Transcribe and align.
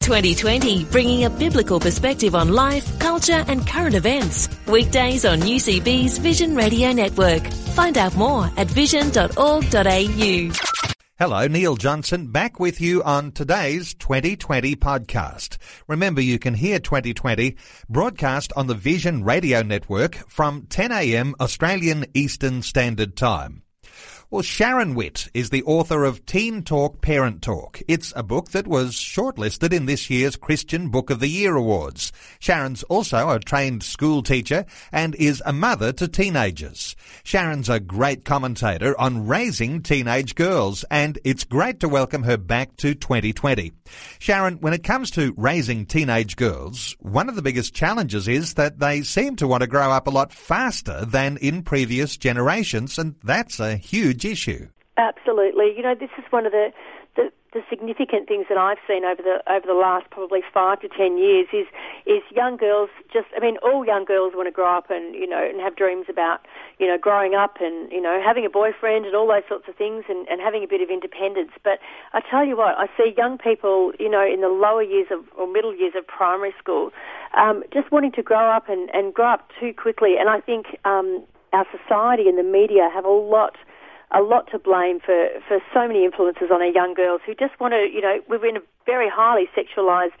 2020, 0.00 0.84
bringing 0.86 1.24
a 1.24 1.30
biblical 1.30 1.78
perspective 1.78 2.34
on 2.34 2.48
life, 2.52 2.98
culture, 2.98 3.44
and 3.48 3.66
current 3.66 3.94
events. 3.94 4.48
Weekdays 4.66 5.24
on 5.26 5.40
UCB's 5.40 6.16
Vision 6.18 6.56
Radio 6.56 6.92
Network. 6.92 7.46
Find 7.74 7.98
out 7.98 8.16
more 8.16 8.50
at 8.56 8.66
vision.org.au. 8.66 10.50
Hello, 11.18 11.46
Neil 11.46 11.76
Johnson, 11.76 12.28
back 12.28 12.58
with 12.58 12.80
you 12.80 13.02
on 13.02 13.30
today's 13.32 13.92
2020 13.92 14.74
podcast. 14.76 15.58
Remember, 15.86 16.22
you 16.22 16.38
can 16.38 16.54
hear 16.54 16.78
2020 16.78 17.56
broadcast 17.90 18.54
on 18.56 18.68
the 18.68 18.74
Vision 18.74 19.22
Radio 19.22 19.62
Network 19.62 20.14
from 20.30 20.62
10 20.70 20.92
a.m. 20.92 21.34
Australian 21.38 22.06
Eastern 22.14 22.62
Standard 22.62 23.18
Time. 23.18 23.64
Well, 24.32 24.42
Sharon 24.42 24.94
Witt 24.94 25.28
is 25.34 25.50
the 25.50 25.64
author 25.64 26.04
of 26.04 26.24
Teen 26.24 26.62
Talk, 26.62 27.00
Parent 27.00 27.42
Talk. 27.42 27.82
It's 27.88 28.12
a 28.14 28.22
book 28.22 28.52
that 28.52 28.68
was 28.68 28.92
shortlisted 28.92 29.72
in 29.72 29.86
this 29.86 30.08
year's 30.08 30.36
Christian 30.36 30.88
Book 30.88 31.10
of 31.10 31.18
the 31.18 31.26
Year 31.26 31.56
Awards. 31.56 32.12
Sharon's 32.38 32.84
also 32.84 33.28
a 33.28 33.40
trained 33.40 33.82
school 33.82 34.22
teacher 34.22 34.66
and 34.92 35.16
is 35.16 35.42
a 35.44 35.52
mother 35.52 35.92
to 35.94 36.06
teenagers. 36.06 36.94
Sharon's 37.24 37.68
a 37.68 37.80
great 37.80 38.24
commentator 38.24 38.98
on 39.00 39.26
raising 39.26 39.82
teenage 39.82 40.36
girls, 40.36 40.84
and 40.92 41.18
it's 41.24 41.42
great 41.42 41.80
to 41.80 41.88
welcome 41.88 42.22
her 42.22 42.36
back 42.36 42.76
to 42.76 42.94
2020. 42.94 43.72
Sharon, 44.20 44.58
when 44.60 44.74
it 44.74 44.84
comes 44.84 45.10
to 45.10 45.34
raising 45.36 45.86
teenage 45.86 46.36
girls, 46.36 46.94
one 47.00 47.28
of 47.28 47.34
the 47.34 47.42
biggest 47.42 47.74
challenges 47.74 48.28
is 48.28 48.54
that 48.54 48.78
they 48.78 49.02
seem 49.02 49.34
to 49.34 49.48
want 49.48 49.62
to 49.62 49.66
grow 49.66 49.90
up 49.90 50.06
a 50.06 50.10
lot 50.10 50.32
faster 50.32 51.04
than 51.04 51.36
in 51.38 51.64
previous 51.64 52.16
generations, 52.16 52.96
and 52.96 53.16
that's 53.24 53.58
a 53.58 53.74
huge 53.74 54.19
huge 54.20 54.48
issue. 54.48 54.68
Absolutely. 54.96 55.72
You 55.76 55.82
know, 55.82 55.94
this 55.94 56.10
is 56.18 56.24
one 56.30 56.44
of 56.44 56.52
the, 56.52 56.72
the, 57.16 57.32
the 57.52 57.62
significant 57.70 58.28
things 58.28 58.46
that 58.48 58.58
I've 58.58 58.78
seen 58.86 59.04
over 59.04 59.22
the 59.22 59.42
over 59.50 59.66
the 59.66 59.74
last 59.74 60.10
probably 60.10 60.40
five 60.52 60.80
to 60.80 60.88
ten 60.88 61.18
years 61.18 61.48
is 61.52 61.66
is 62.06 62.22
young 62.30 62.56
girls 62.56 62.90
just 63.12 63.26
I 63.34 63.40
mean 63.40 63.56
all 63.58 63.84
young 63.84 64.04
girls 64.04 64.34
want 64.36 64.46
to 64.46 64.52
grow 64.52 64.76
up 64.76 64.90
and 64.90 65.14
you 65.14 65.26
know 65.26 65.42
and 65.42 65.60
have 65.60 65.74
dreams 65.74 66.06
about 66.08 66.46
you 66.78 66.86
know 66.86 66.98
growing 66.98 67.34
up 67.34 67.56
and 67.60 67.90
you 67.90 68.00
know 68.00 68.20
having 68.24 68.44
a 68.46 68.50
boyfriend 68.50 69.06
and 69.06 69.16
all 69.16 69.26
those 69.26 69.42
sorts 69.48 69.66
of 69.68 69.74
things 69.74 70.04
and, 70.08 70.28
and 70.28 70.40
having 70.40 70.62
a 70.62 70.68
bit 70.68 70.80
of 70.80 70.90
independence 70.90 71.50
but 71.64 71.80
I 72.12 72.20
tell 72.20 72.44
you 72.44 72.56
what 72.56 72.78
I 72.78 72.86
see 72.96 73.14
young 73.16 73.38
people 73.38 73.92
you 73.98 74.08
know 74.08 74.22
in 74.24 74.42
the 74.42 74.52
lower 74.52 74.82
years 74.82 75.08
of 75.10 75.24
or 75.36 75.50
middle 75.50 75.74
years 75.74 75.94
of 75.96 76.06
primary 76.06 76.54
school 76.58 76.90
um, 77.36 77.64
just 77.72 77.90
wanting 77.90 78.12
to 78.12 78.22
grow 78.22 78.50
up 78.50 78.68
and, 78.68 78.90
and 78.94 79.14
grow 79.14 79.32
up 79.32 79.48
too 79.58 79.72
quickly 79.74 80.14
and 80.20 80.28
I 80.28 80.40
think 80.40 80.66
um, 80.84 81.24
our 81.52 81.66
society 81.70 82.28
and 82.28 82.38
the 82.38 82.44
media 82.44 82.88
have 82.92 83.04
a 83.04 83.10
lot 83.10 83.56
a 84.12 84.20
lot 84.20 84.48
to 84.50 84.58
blame 84.58 85.00
for, 85.00 85.28
for 85.46 85.58
so 85.72 85.86
many 85.86 86.04
influences 86.04 86.50
on 86.52 86.60
our 86.60 86.68
young 86.72 86.94
girls 86.94 87.20
who 87.24 87.34
just 87.34 87.58
want 87.60 87.72
to, 87.72 87.88
you 87.92 88.00
know, 88.00 88.18
we're 88.28 88.44
in 88.46 88.56
a 88.56 88.62
very 88.86 89.08
highly 89.08 89.48
sexualized 89.56 90.18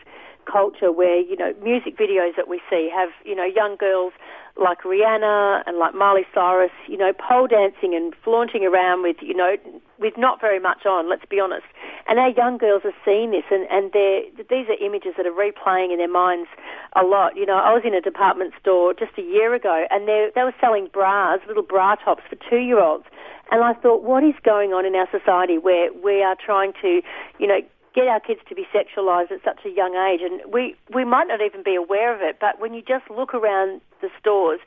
culture 0.50 0.92
where, 0.92 1.20
you 1.20 1.36
know, 1.36 1.52
music 1.62 1.98
videos 1.98 2.36
that 2.36 2.48
we 2.48 2.60
see 2.70 2.90
have, 2.92 3.10
you 3.24 3.34
know, 3.34 3.44
young 3.44 3.76
girls 3.76 4.12
like 4.56 4.82
Rihanna 4.82 5.62
and 5.66 5.78
like 5.78 5.94
Miley 5.94 6.26
Cyrus, 6.34 6.72
you 6.88 6.96
know, 6.96 7.12
pole 7.12 7.46
dancing 7.46 7.94
and 7.94 8.14
flaunting 8.24 8.64
around 8.64 9.02
with, 9.02 9.16
you 9.20 9.34
know, 9.34 9.56
with 9.98 10.14
not 10.16 10.40
very 10.40 10.60
much 10.60 10.86
on, 10.86 11.08
let's 11.08 11.24
be 11.28 11.40
honest. 11.40 11.66
And 12.10 12.18
our 12.18 12.30
young 12.30 12.58
girls 12.58 12.82
are 12.84 12.96
seeing 13.04 13.30
this 13.30 13.46
and, 13.50 13.70
and 13.70 13.92
they're, 13.94 14.26
these 14.50 14.66
are 14.66 14.76
images 14.84 15.14
that 15.16 15.26
are 15.26 15.32
replaying 15.32 15.92
in 15.92 15.98
their 15.98 16.10
minds 16.10 16.50
a 16.98 17.06
lot. 17.06 17.36
You 17.36 17.46
know, 17.46 17.54
I 17.54 17.72
was 17.72 17.82
in 17.86 17.94
a 17.94 18.00
department 18.00 18.52
store 18.60 18.92
just 18.92 19.16
a 19.16 19.22
year 19.22 19.54
ago 19.54 19.86
and 19.90 20.08
they, 20.08 20.28
were 20.34 20.54
selling 20.60 20.88
bras, 20.92 21.38
little 21.46 21.62
bra 21.62 21.94
tops 21.94 22.24
for 22.28 22.34
two-year-olds 22.50 23.06
and 23.52 23.62
I 23.62 23.74
thought, 23.74 24.02
what 24.02 24.22
is 24.22 24.34
going 24.44 24.72
on 24.72 24.84
in 24.84 24.94
our 24.94 25.08
society 25.10 25.56
where 25.56 25.92
we 25.92 26.22
are 26.22 26.34
trying 26.34 26.72
to, 26.82 27.00
you 27.38 27.46
know, 27.46 27.60
get 27.94 28.06
our 28.06 28.20
kids 28.20 28.40
to 28.48 28.54
be 28.54 28.66
sexualized 28.74 29.32
at 29.32 29.42
such 29.44 29.64
a 29.64 29.70
young 29.70 29.94
age 29.94 30.20
and 30.22 30.40
we 30.52 30.76
we 30.94 31.04
might 31.04 31.26
not 31.26 31.40
even 31.40 31.62
be 31.62 31.74
aware 31.74 32.14
of 32.14 32.20
it 32.22 32.38
but 32.40 32.60
when 32.60 32.72
you 32.72 32.82
just 32.82 33.02
look 33.10 33.34
around 33.34 33.80
the 34.00 34.08
stores 34.18 34.60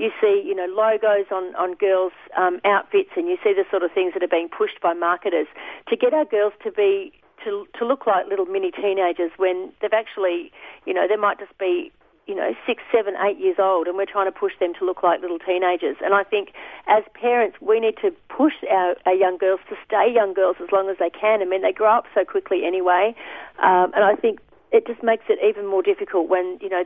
you 0.00 0.10
see 0.20 0.42
you 0.44 0.54
know 0.54 0.66
logos 0.66 1.26
on 1.30 1.54
on 1.56 1.74
girls 1.74 2.12
um, 2.36 2.60
outfits 2.64 3.10
and 3.16 3.28
you 3.28 3.36
see 3.44 3.52
the 3.52 3.64
sort 3.70 3.82
of 3.82 3.92
things 3.92 4.14
that 4.14 4.22
are 4.22 4.28
being 4.28 4.48
pushed 4.48 4.80
by 4.82 4.94
marketers 4.94 5.46
to 5.88 5.96
get 5.96 6.14
our 6.14 6.24
girls 6.24 6.52
to 6.64 6.72
be 6.72 7.12
to 7.44 7.66
to 7.78 7.84
look 7.84 8.06
like 8.06 8.26
little 8.26 8.46
mini 8.46 8.70
teenagers 8.70 9.30
when 9.36 9.72
they've 9.80 9.92
actually 9.92 10.50
you 10.86 10.94
know 10.94 11.06
they 11.06 11.16
might 11.16 11.38
just 11.38 11.56
be 11.58 11.92
you 12.30 12.36
know, 12.36 12.54
six, 12.64 12.80
seven, 12.92 13.14
eight 13.26 13.40
years 13.40 13.56
old, 13.58 13.88
and 13.88 13.96
we're 13.96 14.06
trying 14.06 14.30
to 14.30 14.38
push 14.38 14.52
them 14.60 14.72
to 14.78 14.84
look 14.84 15.02
like 15.02 15.20
little 15.20 15.40
teenagers. 15.40 15.96
And 16.00 16.14
I 16.14 16.22
think 16.22 16.50
as 16.86 17.02
parents, 17.12 17.56
we 17.60 17.80
need 17.80 17.96
to 18.02 18.12
push 18.28 18.52
our, 18.70 18.94
our 19.04 19.14
young 19.14 19.36
girls 19.36 19.58
to 19.68 19.74
stay 19.84 20.12
young 20.14 20.32
girls 20.32 20.54
as 20.62 20.70
long 20.70 20.88
as 20.88 20.96
they 20.98 21.10
can. 21.10 21.42
I 21.42 21.44
mean, 21.44 21.62
they 21.62 21.72
grow 21.72 21.90
up 21.90 22.04
so 22.14 22.24
quickly 22.24 22.64
anyway. 22.64 23.16
Um, 23.58 23.90
and 23.94 24.04
I 24.04 24.14
think 24.14 24.38
it 24.70 24.86
just 24.86 25.02
makes 25.02 25.24
it 25.28 25.40
even 25.42 25.68
more 25.68 25.82
difficult 25.82 26.28
when, 26.28 26.56
you 26.60 26.68
know, 26.68 26.84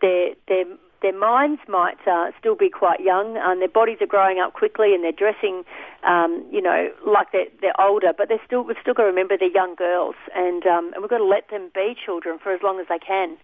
their, 0.00 0.32
their, 0.48 0.64
their 1.02 1.18
minds 1.18 1.60
might 1.68 1.98
uh, 2.06 2.30
still 2.38 2.54
be 2.54 2.70
quite 2.70 3.00
young, 3.00 3.36
and 3.36 3.60
their 3.60 3.68
bodies 3.68 3.98
are 4.00 4.06
growing 4.06 4.38
up 4.38 4.52
quickly, 4.52 4.94
and 4.94 5.02
they're 5.02 5.12
dressing, 5.12 5.64
um, 6.06 6.44
you 6.50 6.60
know, 6.60 6.88
like 7.06 7.32
they're, 7.32 7.48
they're 7.60 7.80
older. 7.80 8.12
But 8.16 8.28
they're 8.28 8.42
still 8.46 8.62
we've 8.62 8.76
still 8.80 8.94
got 8.94 9.02
to 9.02 9.08
remember 9.08 9.36
they're 9.38 9.48
young 9.48 9.74
girls, 9.74 10.16
and 10.34 10.64
um, 10.66 10.92
and 10.92 11.02
we've 11.02 11.10
got 11.10 11.18
to 11.18 11.24
let 11.24 11.48
them 11.50 11.70
be 11.74 11.94
children 12.04 12.38
for 12.42 12.52
as 12.52 12.60
long 12.62 12.80
as 12.80 12.86
they 12.88 12.98
can. 12.98 13.36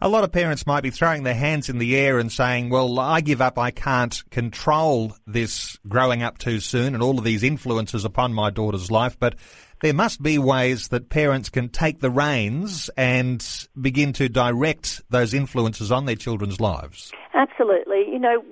A 0.00 0.08
lot 0.08 0.24
of 0.24 0.32
parents 0.32 0.66
might 0.66 0.82
be 0.82 0.90
throwing 0.90 1.22
their 1.22 1.34
hands 1.34 1.68
in 1.68 1.78
the 1.78 1.96
air 1.96 2.18
and 2.18 2.32
saying, 2.32 2.70
well, 2.70 2.98
I 2.98 3.20
give 3.20 3.40
up. 3.40 3.58
I 3.58 3.70
can't 3.70 4.22
control 4.30 5.14
this 5.26 5.78
growing 5.86 6.22
up 6.22 6.38
too 6.38 6.58
soon 6.58 6.94
and 6.94 7.02
all 7.02 7.18
of 7.18 7.24
these 7.24 7.44
influences 7.44 8.04
upon 8.04 8.34
my 8.34 8.50
daughter's 8.50 8.90
life. 8.90 9.16
But 9.18 9.36
there 9.82 9.92
must 9.92 10.22
be 10.22 10.38
ways 10.38 10.88
that 10.88 11.10
parents 11.10 11.50
can 11.50 11.68
take 11.68 12.00
the 12.00 12.10
reins 12.10 12.88
and 12.96 13.44
begin 13.78 14.12
to 14.14 14.28
direct 14.28 15.02
those 15.10 15.34
influences 15.34 15.90
on 15.90 16.06
their 16.06 16.16
children's 16.16 16.60
lives. 16.60 17.12
Absolutely. 17.34 18.04
You 18.12 18.18
know, 18.18 18.42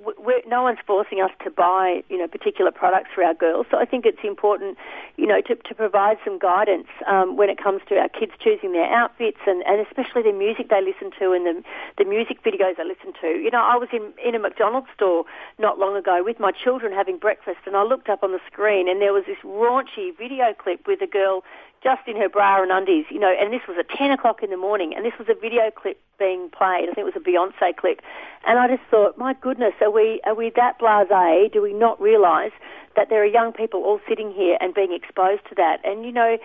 no 0.47 0.63
one's 0.63 0.79
forcing 0.87 1.21
us 1.21 1.29
to 1.43 1.51
buy, 1.51 2.03
you 2.09 2.17
know, 2.17 2.27
particular 2.27 2.71
products 2.71 3.09
for 3.13 3.23
our 3.23 3.35
girls. 3.35 3.67
So 3.69 3.77
I 3.77 3.85
think 3.85 4.07
it's 4.07 4.23
important, 4.23 4.75
you 5.17 5.27
know, 5.27 5.39
to, 5.41 5.55
to 5.55 5.75
provide 5.75 6.17
some 6.25 6.39
guidance 6.39 6.87
um, 7.05 7.37
when 7.37 7.49
it 7.51 7.61
comes 7.61 7.81
to 7.89 7.97
our 7.97 8.09
kids 8.09 8.31
choosing 8.39 8.71
their 8.73 8.91
outfits 8.91 9.37
and, 9.45 9.61
and 9.67 9.85
especially 9.85 10.23
the 10.23 10.33
music 10.33 10.69
they 10.69 10.81
listen 10.81 11.11
to 11.19 11.31
and 11.31 11.45
the, 11.45 11.63
the 11.99 12.05
music 12.05 12.43
videos 12.43 12.77
they 12.77 12.83
listen 12.83 13.13
to. 13.21 13.27
You 13.27 13.51
know, 13.51 13.61
I 13.61 13.77
was 13.77 13.89
in, 13.93 14.13
in 14.25 14.33
a 14.33 14.39
McDonald's 14.39 14.87
store 14.95 15.25
not 15.59 15.77
long 15.77 15.95
ago 15.95 16.23
with 16.25 16.39
my 16.39 16.51
children 16.51 16.91
having 16.91 17.19
breakfast 17.19 17.59
and 17.67 17.77
I 17.77 17.83
looked 17.83 18.09
up 18.09 18.23
on 18.23 18.31
the 18.31 18.39
screen 18.51 18.89
and 18.89 18.99
there 18.99 19.13
was 19.13 19.25
this 19.27 19.37
raunchy 19.45 20.17
video 20.17 20.55
clip 20.57 20.87
with 20.87 21.01
a 21.03 21.07
girl 21.07 21.43
just 21.83 22.07
in 22.07 22.15
her 22.15 22.29
bra 22.29 22.61
and 22.61 22.71
undies, 22.71 23.05
you 23.09 23.19
know, 23.19 23.33
and 23.33 23.51
this 23.51 23.61
was 23.67 23.77
at 23.79 23.89
10 23.89 24.11
o'clock 24.11 24.43
in 24.43 24.51
the 24.51 24.57
morning, 24.57 24.93
and 24.95 25.03
this 25.03 25.13
was 25.17 25.27
a 25.29 25.33
video 25.33 25.71
clip 25.71 25.99
being 26.19 26.49
played. 26.49 26.85
I 26.89 26.93
think 26.93 26.99
it 26.99 27.09
was 27.09 27.17
a 27.17 27.19
Beyonce 27.19 27.75
clip. 27.75 28.01
And 28.45 28.59
I 28.59 28.67
just 28.67 28.83
thought, 28.91 29.17
my 29.17 29.33
goodness, 29.33 29.73
are 29.81 29.89
we, 29.89 30.21
are 30.23 30.35
we 30.35 30.51
that 30.55 30.79
blasé? 30.79 31.51
Do 31.51 31.61
we 31.61 31.73
not 31.73 31.99
realise 31.99 32.53
that 32.95 33.09
there 33.09 33.23
are 33.23 33.25
young 33.25 33.51
people 33.51 33.81
all 33.83 33.99
sitting 34.07 34.31
here 34.31 34.57
and 34.61 34.75
being 34.75 34.93
exposed 34.93 35.41
to 35.49 35.55
that? 35.55 35.81
And, 35.83 36.05
you 36.05 36.11
know, 36.11 36.37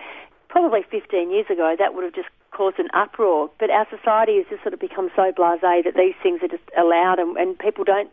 probably 0.49 0.81
15 0.89 1.29
years 1.29 1.45
ago, 1.51 1.75
that 1.77 1.93
would 1.93 2.03
have 2.03 2.15
just 2.15 2.29
caused 2.49 2.79
an 2.79 2.87
uproar. 2.95 3.51
But 3.59 3.69
our 3.69 3.85
society 3.95 4.37
has 4.37 4.45
just 4.49 4.63
sort 4.63 4.73
of 4.73 4.79
become 4.79 5.11
so 5.15 5.31
blasé 5.31 5.83
that 5.83 5.93
these 5.95 6.15
things 6.23 6.41
are 6.41 6.47
just 6.47 6.65
allowed, 6.75 7.19
and, 7.19 7.37
and 7.37 7.59
people 7.59 7.83
don't 7.83 8.09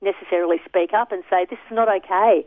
necessarily 0.00 0.58
speak 0.64 0.92
up 0.94 1.10
and 1.10 1.24
say, 1.28 1.44
this 1.50 1.58
is 1.68 1.74
not 1.74 1.88
okay 1.88 2.46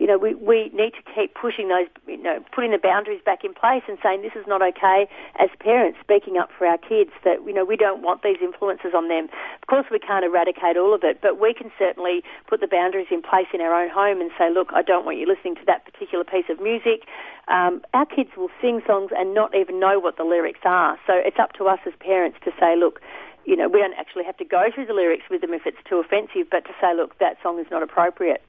you 0.00 0.06
know, 0.06 0.16
we, 0.16 0.34
we 0.34 0.72
need 0.72 0.96
to 0.96 1.04
keep 1.12 1.36
pushing 1.36 1.68
those, 1.68 1.84
you 2.08 2.16
know, 2.16 2.40
putting 2.56 2.72
the 2.72 2.80
boundaries 2.80 3.20
back 3.20 3.44
in 3.44 3.52
place 3.52 3.84
and 3.86 3.98
saying 4.02 4.22
this 4.22 4.32
is 4.32 4.48
not 4.48 4.64
okay 4.64 5.04
as 5.36 5.52
parents 5.60 6.00
speaking 6.00 6.40
up 6.40 6.48
for 6.56 6.66
our 6.66 6.80
kids 6.80 7.12
that, 7.22 7.44
you 7.44 7.52
know, 7.52 7.66
we 7.68 7.76
don't 7.76 8.00
want 8.00 8.22
these 8.24 8.40
influences 8.40 8.96
on 8.96 9.12
them. 9.12 9.28
Of 9.60 9.68
course, 9.68 9.84
we 9.92 10.00
can't 10.00 10.24
eradicate 10.24 10.80
all 10.80 10.96
of 10.96 11.04
it, 11.04 11.20
but 11.20 11.38
we 11.38 11.52
can 11.52 11.70
certainly 11.78 12.24
put 12.48 12.64
the 12.64 12.66
boundaries 12.66 13.12
in 13.12 13.20
place 13.20 13.52
in 13.52 13.60
our 13.60 13.76
own 13.76 13.92
home 13.92 14.22
and 14.24 14.32
say, 14.40 14.48
look, 14.48 14.72
I 14.72 14.80
don't 14.80 15.04
want 15.04 15.18
you 15.18 15.28
listening 15.28 15.56
to 15.56 15.66
that 15.68 15.84
particular 15.84 16.24
piece 16.24 16.48
of 16.48 16.64
music. 16.64 17.04
Um, 17.48 17.84
our 17.92 18.06
kids 18.06 18.30
will 18.40 18.50
sing 18.56 18.80
songs 18.86 19.12
and 19.12 19.34
not 19.34 19.54
even 19.54 19.78
know 19.78 20.00
what 20.00 20.16
the 20.16 20.24
lyrics 20.24 20.64
are. 20.64 20.96
So 21.06 21.12
it's 21.12 21.38
up 21.38 21.52
to 21.60 21.68
us 21.68 21.80
as 21.84 21.92
parents 22.00 22.38
to 22.48 22.52
say, 22.58 22.72
look, 22.72 23.04
you 23.44 23.56
know, 23.56 23.68
we 23.68 23.80
don't 23.80 23.98
actually 24.00 24.24
have 24.24 24.36
to 24.38 24.44
go 24.46 24.72
through 24.74 24.86
the 24.86 24.96
lyrics 24.96 25.24
with 25.28 25.42
them 25.42 25.52
if 25.52 25.66
it's 25.66 25.80
too 25.84 26.00
offensive, 26.00 26.48
but 26.50 26.64
to 26.64 26.72
say, 26.80 26.96
look, 26.96 27.18
that 27.18 27.36
song 27.42 27.60
is 27.60 27.66
not 27.70 27.82
appropriate. 27.82 28.40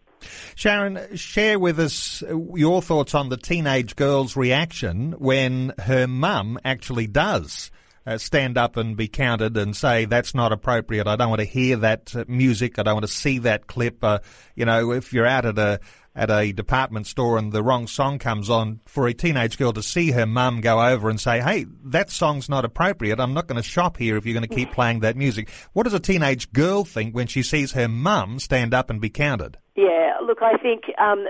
Sharon, 0.55 1.15
share 1.15 1.59
with 1.59 1.79
us 1.79 2.23
your 2.55 2.81
thoughts 2.81 3.15
on 3.15 3.29
the 3.29 3.37
teenage 3.37 3.95
girl's 3.95 4.35
reaction 4.35 5.13
when 5.13 5.73
her 5.79 6.07
mum 6.07 6.59
actually 6.63 7.07
does 7.07 7.71
uh, 8.05 8.17
stand 8.17 8.57
up 8.57 8.77
and 8.77 8.97
be 8.97 9.07
counted 9.07 9.55
and 9.57 9.75
say 9.75 10.05
that's 10.05 10.33
not 10.33 10.51
appropriate. 10.51 11.07
I 11.07 11.15
don't 11.15 11.29
want 11.29 11.41
to 11.41 11.45
hear 11.45 11.77
that 11.77 12.15
uh, 12.15 12.25
music. 12.27 12.79
I 12.79 12.83
don't 12.83 12.95
want 12.95 13.05
to 13.05 13.11
see 13.11 13.39
that 13.39 13.67
clip. 13.67 14.03
Uh, 14.03 14.19
you 14.55 14.65
know, 14.65 14.91
if 14.91 15.13
you're 15.13 15.27
out 15.27 15.45
at 15.45 15.59
a 15.59 15.79
at 16.15 16.29
a 16.29 16.51
department 16.51 17.07
store 17.07 17.37
and 17.37 17.51
the 17.51 17.63
wrong 17.63 17.87
song 17.87 18.19
comes 18.19 18.49
on, 18.49 18.81
for 18.85 19.07
a 19.07 19.13
teenage 19.13 19.57
girl 19.57 19.73
to 19.73 19.83
see 19.83 20.11
her 20.11 20.25
mum 20.25 20.61
go 20.61 20.85
over 20.85 21.09
and 21.09 21.19
say, 21.19 21.39
"Hey, 21.41 21.65
that 21.85 22.09
song's 22.09 22.49
not 22.49 22.65
appropriate. 22.65 23.19
I'm 23.19 23.33
not 23.33 23.47
going 23.47 23.61
to 23.61 23.67
shop 23.67 23.97
here 23.97 24.17
if 24.17 24.25
you're 24.25 24.33
going 24.33 24.47
to 24.47 24.55
keep 24.55 24.71
playing 24.71 24.99
that 25.01 25.15
music." 25.15 25.49
What 25.73 25.83
does 25.83 25.93
a 25.93 25.99
teenage 25.99 26.51
girl 26.51 26.83
think 26.83 27.15
when 27.15 27.27
she 27.27 27.43
sees 27.43 27.73
her 27.73 27.87
mum 27.87 28.39
stand 28.39 28.73
up 28.73 28.89
and 28.89 28.99
be 28.99 29.09
counted? 29.09 29.57
Yeah, 29.75 30.15
look, 30.23 30.41
I 30.41 30.57
think 30.57 30.83
um, 30.99 31.25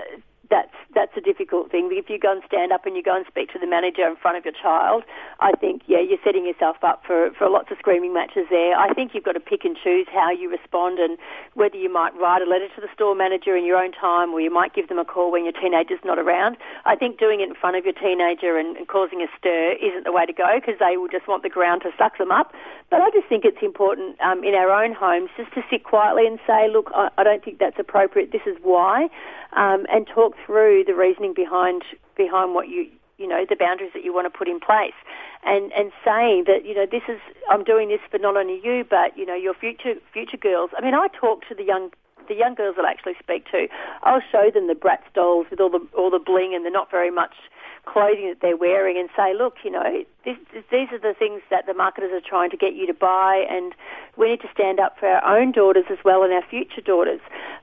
that's 0.52 0.76
that's 0.92 1.16
a 1.16 1.24
difficult 1.24 1.72
thing. 1.72 1.88
If 1.90 2.12
you 2.12 2.20
go 2.20 2.30
and 2.30 2.44
stand 2.44 2.70
up 2.70 2.84
and 2.84 2.92
you 2.94 3.02
go 3.02 3.16
and 3.16 3.24
speak 3.24 3.48
to 3.56 3.58
the 3.58 3.66
manager 3.66 4.04
in 4.04 4.20
front 4.20 4.36
of 4.36 4.44
your 4.44 4.52
child, 4.52 5.02
I 5.40 5.56
think 5.56 5.80
yeah, 5.88 6.04
you're 6.04 6.20
setting 6.20 6.44
yourself 6.44 6.76
up 6.84 7.00
for 7.08 7.32
for 7.32 7.48
lots 7.48 7.72
of 7.72 7.80
screaming 7.80 8.12
matches 8.12 8.44
there. 8.52 8.76
I 8.76 8.92
think 8.92 9.16
you've 9.16 9.24
got 9.24 9.32
to 9.40 9.40
pick 9.40 9.64
and 9.64 9.72
choose 9.72 10.06
how 10.12 10.30
you 10.30 10.52
respond 10.52 11.00
and 11.00 11.16
whether 11.56 11.80
you 11.80 11.88
might 11.88 12.12
write 12.20 12.44
a 12.44 12.48
letter 12.48 12.68
to 12.76 12.80
the 12.84 12.92
store 12.92 13.16
manager 13.16 13.56
in 13.56 13.64
your 13.64 13.80
own 13.80 13.92
time 13.96 14.36
or 14.36 14.40
you 14.44 14.52
might 14.52 14.76
give 14.76 14.92
them 14.92 15.00
a 15.00 15.08
call 15.08 15.32
when 15.32 15.48
your 15.48 15.56
teenager's 15.56 16.04
not 16.04 16.18
around. 16.20 16.60
I 16.84 16.96
think 16.96 17.18
doing 17.18 17.40
it 17.40 17.48
in 17.48 17.56
front 17.56 17.80
of 17.80 17.88
your 17.88 17.96
teenager 17.96 18.60
and, 18.60 18.76
and 18.76 18.86
causing 18.86 19.24
a 19.24 19.28
stir 19.38 19.80
isn't 19.80 20.04
the 20.04 20.12
way 20.12 20.26
to 20.28 20.36
go 20.36 20.60
because 20.60 20.76
they 20.78 21.00
will 21.00 21.08
just 21.08 21.26
want 21.26 21.42
the 21.42 21.48
ground 21.48 21.80
to 21.88 21.90
suck 21.96 22.18
them 22.18 22.30
up. 22.30 22.52
But 22.92 23.00
I 23.00 23.08
just 23.08 23.24
think 23.28 23.46
it's 23.48 23.64
important 23.64 24.20
um, 24.20 24.44
in 24.44 24.52
our 24.52 24.68
own 24.68 24.92
homes 24.92 25.30
just 25.36 25.54
to 25.54 25.64
sit 25.70 25.84
quietly 25.84 26.26
and 26.26 26.38
say, 26.46 26.68
look, 26.68 26.92
I, 26.94 27.08
I 27.16 27.24
don't 27.24 27.42
think 27.42 27.58
that's 27.58 27.78
appropriate. 27.78 28.32
This 28.32 28.44
is 28.44 28.56
why, 28.60 29.08
um, 29.56 29.86
and 29.88 30.06
talk 30.06 30.34
through 30.44 30.84
the 30.86 30.94
reasoning 30.94 31.34
behind 31.34 31.82
behind 32.16 32.54
what 32.54 32.68
you 32.68 32.86
you 33.18 33.28
know 33.28 33.44
the 33.48 33.56
boundaries 33.56 33.92
that 33.94 34.04
you 34.04 34.12
want 34.12 34.26
to 34.26 34.36
put 34.36 34.48
in 34.48 34.60
place, 34.60 34.96
and 35.44 35.72
and 35.72 35.92
saying 36.04 36.44
that 36.46 36.64
you 36.64 36.74
know 36.74 36.86
this 36.90 37.02
is 37.08 37.20
I'm 37.50 37.64
doing 37.64 37.88
this 37.88 38.00
for 38.10 38.18
not 38.18 38.36
only 38.36 38.60
you 38.62 38.84
but 38.88 39.16
you 39.16 39.26
know 39.26 39.36
your 39.36 39.54
future 39.54 39.94
future 40.12 40.36
girls. 40.36 40.70
I 40.76 40.82
mean, 40.82 40.94
I 40.94 41.08
talk 41.08 41.46
to 41.48 41.54
the 41.54 41.64
young 41.64 41.90
the 42.28 42.34
young 42.34 42.54
girls 42.54 42.76
that 42.76 42.84
I 42.84 42.90
actually 42.90 43.14
speak 43.18 43.50
to. 43.50 43.66
I'll 44.02 44.22
show 44.30 44.50
them 44.52 44.66
the 44.66 44.74
Bratz 44.74 45.06
dolls 45.14 45.46
with 45.50 45.60
all 45.60 45.70
the 45.70 45.86
all 45.96 46.10
the 46.10 46.18
bling 46.18 46.54
and 46.54 46.64
the 46.64 46.70
not 46.70 46.90
very 46.90 47.10
much 47.10 47.34
clothing 47.84 48.28
that 48.28 48.38
they're 48.40 48.56
wearing 48.56 48.96
and 48.96 49.08
say, 49.16 49.34
look, 49.36 49.56
you 49.64 49.70
know, 49.70 50.04
this, 50.24 50.36
these 50.70 50.88
are 50.92 51.02
the 51.02 51.14
things 51.18 51.42
that 51.50 51.66
the 51.66 51.74
marketers 51.74 52.12
are 52.12 52.22
trying 52.26 52.50
to 52.50 52.56
get 52.56 52.74
you 52.74 52.86
to 52.86 52.94
buy, 52.94 53.44
and 53.50 53.74
we 54.16 54.30
need 54.30 54.40
to 54.40 54.48
stand 54.54 54.78
up 54.78 54.96
for 54.98 55.08
our 55.08 55.38
own 55.38 55.52
daughters 55.52 55.84
as 55.90 55.98
well 56.04 56.22
and 56.22 56.32
our 56.32 56.44
future 56.48 56.80
daughters. 56.80 57.20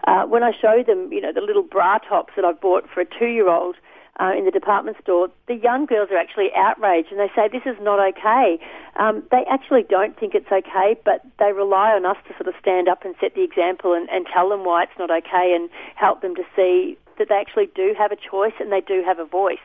Uh, 0.07 0.25
when 0.25 0.44
I 0.44 0.51
show 0.51 0.83
them, 0.86 1.12
you 1.12 1.21
know, 1.21 1.31
the 1.31 1.42
little 1.42 1.63
bra 1.63 2.00
tops 2.00 2.33
that 2.36 2.44
I've 2.44 2.60
bought 2.60 2.89
for 2.94 3.01
a 3.01 3.06
two-year-old, 3.06 3.75
uh, 4.19 4.33
in 4.38 4.44
the 4.44 4.51
department 4.51 4.98
store, 5.01 5.30
the 5.48 5.56
young 5.56 5.86
girls 5.86 6.10
are 6.12 6.18
actually 6.18 6.50
outraged 6.54 7.07
and 7.10 7.19
they 7.19 7.31
say 7.33 7.48
this 7.48 7.63
is 7.65 7.80
not 7.81 8.00
okay. 8.00 8.60
Um, 8.98 9.24
they 9.31 9.45
actually 9.50 9.83
don't 9.83 10.19
think 10.19 10.36
it's 10.36 10.51
okay, 10.51 11.00
but 11.06 11.24
they 11.39 11.54
rely 11.54 11.92
on 11.95 12.06
us 12.06 12.18
to 12.27 12.33
sort 12.36 12.48
of 12.48 12.54
stand 12.60 12.89
up 12.89 13.06
and 13.06 13.15
set 13.22 13.33
the 13.33 13.44
example 13.44 13.94
and, 13.94 14.10
and 14.10 14.27
tell 14.27 14.50
them 14.50 14.65
why 14.65 14.83
it's 14.83 15.00
not 15.00 15.10
okay 15.10 15.56
and 15.56 15.69
help 15.95 16.22
them 16.22 16.36
to 16.36 16.44
see 16.54 16.98
that 17.18 17.30
they 17.30 17.36
actually 17.36 17.69
do 17.75 17.95
have 17.98 18.12
a 18.12 18.18
choice 18.18 18.54
and 18.60 18.72
they 18.72 18.81
do 18.81 19.01
have 19.06 19.19
a 19.19 19.25
voice. 19.25 19.63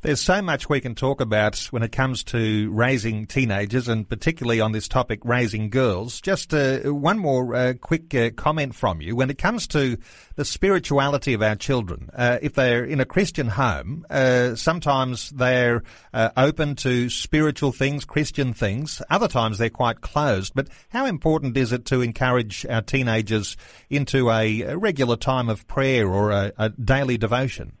There's 0.00 0.20
so 0.20 0.40
much 0.40 0.68
we 0.68 0.80
can 0.80 0.94
talk 0.94 1.20
about 1.20 1.58
when 1.72 1.82
it 1.82 1.90
comes 1.90 2.22
to 2.24 2.70
raising 2.70 3.26
teenagers 3.26 3.88
and 3.88 4.08
particularly 4.08 4.60
on 4.60 4.70
this 4.70 4.86
topic, 4.86 5.18
raising 5.24 5.70
girls. 5.70 6.20
Just 6.20 6.54
uh, 6.54 6.78
one 6.82 7.18
more 7.18 7.52
uh, 7.52 7.74
quick 7.74 8.14
uh, 8.14 8.30
comment 8.30 8.76
from 8.76 9.00
you. 9.00 9.16
When 9.16 9.28
it 9.28 9.38
comes 9.38 9.66
to 9.68 9.98
the 10.36 10.44
spirituality 10.44 11.34
of 11.34 11.42
our 11.42 11.56
children, 11.56 12.10
uh, 12.14 12.38
if 12.40 12.52
they're 12.52 12.84
in 12.84 13.00
a 13.00 13.04
Christian 13.04 13.48
home, 13.48 14.06
uh, 14.08 14.54
sometimes 14.54 15.30
they're 15.30 15.82
uh, 16.14 16.30
open 16.36 16.76
to 16.76 17.10
spiritual 17.10 17.72
things, 17.72 18.04
Christian 18.04 18.54
things. 18.54 19.02
Other 19.10 19.26
times 19.26 19.58
they're 19.58 19.68
quite 19.68 20.00
closed. 20.00 20.52
But 20.54 20.68
how 20.90 21.06
important 21.06 21.56
is 21.56 21.72
it 21.72 21.86
to 21.86 22.02
encourage 22.02 22.64
our 22.66 22.82
teenagers 22.82 23.56
into 23.90 24.30
a, 24.30 24.76
regular 24.76 25.16
time 25.16 25.48
of 25.48 25.66
prayer 25.66 26.08
or 26.08 26.30
a, 26.30 26.52
a 26.56 26.68
daily 26.68 27.18
devotion? 27.18 27.72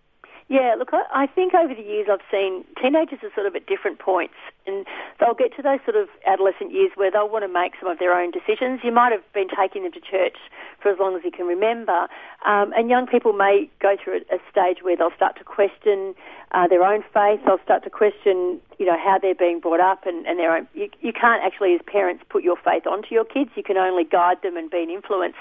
Yeah, 0.48 0.76
look, 0.78 0.88
I 0.94 1.26
think 1.26 1.52
over 1.52 1.74
the 1.74 1.82
years 1.82 2.08
I've 2.10 2.24
seen 2.32 2.64
teenagers 2.80 3.20
are 3.22 3.28
sort 3.34 3.46
of 3.46 3.54
at 3.54 3.66
different 3.66 3.98
points, 3.98 4.32
and 4.66 4.86
they'll 5.20 5.36
get 5.36 5.54
to 5.56 5.62
those 5.62 5.78
sort 5.84 5.96
of 5.96 6.08
adolescent 6.24 6.72
years 6.72 6.90
where 6.94 7.10
they'll 7.10 7.28
want 7.28 7.44
to 7.44 7.52
make 7.52 7.74
some 7.78 7.90
of 7.90 7.98
their 7.98 8.16
own 8.16 8.30
decisions. 8.30 8.80
You 8.82 8.90
might 8.90 9.12
have 9.12 9.20
been 9.34 9.48
taking 9.52 9.82
them 9.82 9.92
to 9.92 10.00
church 10.00 10.40
for 10.80 10.90
as 10.90 10.96
long 10.98 11.14
as 11.16 11.22
you 11.22 11.30
can 11.30 11.44
remember, 11.44 12.08
um, 12.48 12.72
and 12.72 12.88
young 12.88 13.06
people 13.06 13.34
may 13.34 13.68
go 13.78 13.96
through 14.02 14.24
a, 14.32 14.40
stage 14.48 14.80
where 14.80 14.96
they'll 14.96 15.14
start 15.14 15.36
to 15.36 15.44
question 15.44 16.14
uh, 16.52 16.66
their 16.66 16.82
own 16.82 17.04
faith. 17.12 17.44
They'll 17.44 17.60
start 17.62 17.84
to 17.84 17.90
question, 17.90 18.56
you 18.78 18.86
know, 18.86 18.96
how 18.96 19.18
they're 19.20 19.34
being 19.34 19.60
brought 19.60 19.80
up, 19.80 20.06
and, 20.06 20.24
and 20.24 20.38
their 20.38 20.56
own. 20.56 20.66
You, 20.72 20.88
you 21.02 21.12
can't 21.12 21.44
actually, 21.44 21.74
as 21.74 21.82
parents, 21.84 22.24
put 22.30 22.42
your 22.42 22.56
faith 22.56 22.86
onto 22.86 23.12
your 23.12 23.26
kids. 23.26 23.50
You 23.54 23.62
can 23.62 23.76
only 23.76 24.04
guide 24.04 24.40
them 24.42 24.56
and 24.56 24.70
be 24.70 24.80
an 24.80 24.88
influence. 24.88 25.36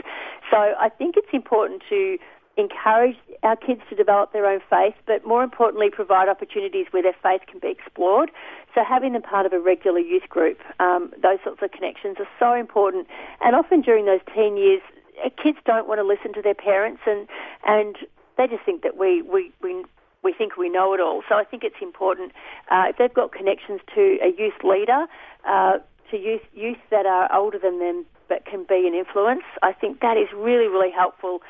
So 0.51 0.57
I 0.57 0.89
think 0.89 1.15
it's 1.15 1.31
important 1.31 1.81
to 1.88 2.18
encourage 2.57 3.15
our 3.44 3.56
kids 3.56 3.81
to 3.89 3.95
develop 3.95 4.33
their 4.33 4.45
own 4.45 4.59
faith, 4.69 4.95
but 5.06 5.25
more 5.25 5.44
importantly, 5.44 5.89
provide 5.89 6.27
opportunities 6.27 6.88
where 6.92 7.04
their 7.04 7.15
faith 7.21 7.42
can 7.50 7.59
be 7.59 7.69
explored. 7.69 8.31
So 8.74 8.83
having 8.83 9.13
them 9.13 9.21
part 9.21 9.45
of 9.45 9.54
a 9.54 9.59
regular 9.59 10.00
youth 10.00 10.27
group, 10.27 10.59
um, 10.80 11.13
those 11.21 11.38
sorts 11.44 11.62
of 11.62 11.71
connections 11.71 12.18
are 12.19 12.27
so 12.39 12.54
important. 12.54 13.07
And 13.42 13.56
often 13.56 13.81
during 13.81 14.06
those 14.06 14.21
teen 14.33 14.57
years, 14.57 14.81
uh, 15.24 15.30
kids 15.42 15.59
don't 15.65 15.88
want 15.88 16.00
to 16.00 16.04
listen 16.04 16.33
to 16.33 16.42
their 16.42 16.56
parents, 16.56 17.01
and 17.06 17.27
and 17.65 17.95
they 18.38 18.48
just 18.48 18.63
think 18.63 18.83
that 18.83 18.98
we 18.98 19.21
we 19.21 19.51
we 19.62 19.83
we 20.24 20.33
think 20.33 20.57
we 20.57 20.69
know 20.69 20.94
it 20.94 21.00
all. 21.00 21.24
So 21.30 21.36
I 21.36 21.44
think 21.44 21.63
it's 21.63 21.81
important 21.81 22.33
uh, 22.69 22.86
if 22.89 22.98
they've 22.98 23.13
got 23.13 23.31
connections 23.31 23.81
to 23.95 24.18
a 24.21 24.33
youth 24.38 24.63
leader, 24.63 25.07
uh, 25.48 25.77
to 26.12 26.18
youth 26.18 26.42
youth 26.53 26.77
that 26.92 27.06
are 27.06 27.33
older 27.33 27.60
than 27.60 27.80
them 27.80 28.06
but 28.30 28.45
can 28.45 28.65
be 28.68 28.86
an 28.88 28.94
influence. 28.94 29.44
I 29.63 29.74
think 29.74 30.01
that 30.01 30.18
is 30.18 30.27
really 30.36 30.68
really 30.68 30.92
helpful 30.92 31.42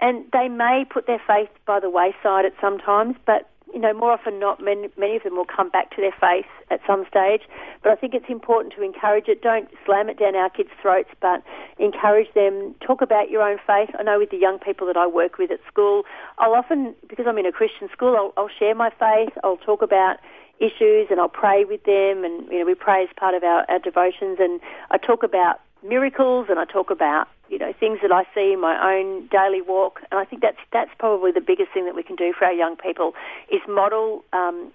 and 0.00 0.24
they 0.32 0.48
may 0.48 0.84
put 0.88 1.06
their 1.06 1.22
faith 1.26 1.50
by 1.66 1.80
the 1.80 1.90
wayside 1.90 2.44
at 2.44 2.52
some 2.60 2.78
times, 2.78 3.16
but 3.26 3.50
you 3.72 3.80
know, 3.80 3.92
more 3.92 4.12
often 4.12 4.38
not, 4.38 4.62
many, 4.62 4.88
many 4.96 5.16
of 5.16 5.24
them 5.24 5.34
will 5.34 5.44
come 5.44 5.68
back 5.68 5.90
to 5.90 6.00
their 6.00 6.14
faith 6.20 6.46
at 6.70 6.80
some 6.86 7.04
stage. 7.08 7.42
But 7.82 7.90
I 7.90 7.96
think 7.96 8.14
it's 8.14 8.28
important 8.28 8.72
to 8.74 8.82
encourage 8.82 9.26
it. 9.26 9.42
Don't 9.42 9.68
slam 9.84 10.08
it 10.08 10.16
down 10.16 10.36
our 10.36 10.48
kids' 10.48 10.70
throats, 10.80 11.08
but 11.20 11.42
encourage 11.78 12.32
them. 12.34 12.76
Talk 12.86 13.02
about 13.02 13.30
your 13.30 13.42
own 13.42 13.58
faith. 13.66 13.90
I 13.98 14.04
know 14.04 14.20
with 14.20 14.30
the 14.30 14.36
young 14.36 14.60
people 14.60 14.86
that 14.86 14.96
I 14.96 15.08
work 15.08 15.38
with 15.38 15.50
at 15.50 15.58
school, 15.66 16.04
I'll 16.38 16.54
often, 16.54 16.94
because 17.08 17.26
I'm 17.28 17.36
in 17.36 17.46
a 17.46 17.52
Christian 17.52 17.88
school, 17.92 18.14
I'll, 18.16 18.32
I'll 18.36 18.50
share 18.56 18.76
my 18.76 18.90
faith. 18.90 19.32
I'll 19.42 19.56
talk 19.56 19.82
about 19.82 20.18
issues 20.60 21.08
and 21.10 21.18
I'll 21.18 21.28
pray 21.28 21.64
with 21.64 21.82
them 21.82 22.22
and 22.24 22.46
you 22.48 22.60
know 22.60 22.64
we 22.64 22.76
pray 22.76 23.02
as 23.02 23.08
part 23.16 23.34
of 23.34 23.42
our, 23.42 23.68
our 23.68 23.80
devotions 23.80 24.38
and 24.38 24.60
I 24.92 24.98
talk 24.98 25.24
about 25.24 25.60
miracles 25.82 26.46
and 26.48 26.60
I 26.60 26.64
talk 26.64 26.90
about 26.90 27.26
you 27.54 27.60
know 27.60 27.72
things 27.78 28.00
that 28.02 28.10
I 28.10 28.24
see 28.34 28.52
in 28.52 28.60
my 28.60 28.74
own 28.82 29.28
daily 29.28 29.62
walk, 29.62 30.00
and 30.10 30.18
I 30.18 30.24
think 30.24 30.42
that's 30.42 30.58
that's 30.72 30.90
probably 30.98 31.30
the 31.30 31.40
biggest 31.40 31.70
thing 31.72 31.84
that 31.84 31.94
we 31.94 32.02
can 32.02 32.16
do 32.16 32.34
for 32.36 32.46
our 32.46 32.52
young 32.52 32.74
people 32.74 33.14
is 33.48 33.60
model 33.68 34.24
um, 34.32 34.72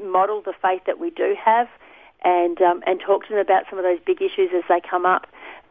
model 0.00 0.40
the 0.40 0.54
faith 0.62 0.82
that 0.86 1.00
we 1.00 1.10
do 1.10 1.34
have, 1.34 1.66
and 2.22 2.62
um, 2.62 2.80
and 2.86 3.00
talk 3.04 3.26
to 3.26 3.30
them 3.34 3.40
about 3.40 3.64
some 3.68 3.76
of 3.76 3.84
those 3.84 3.98
big 4.06 4.22
issues 4.22 4.50
as 4.56 4.62
they 4.68 4.80
come 4.80 5.04
up, 5.04 5.26